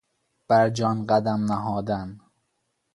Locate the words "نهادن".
1.45-2.19